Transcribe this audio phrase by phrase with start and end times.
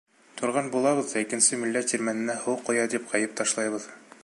[0.37, 3.89] Торған булабыҙ ҙа икенсе милләт тирмәненә һыу ҡоя тип ғәйеп ташлайбыҙ.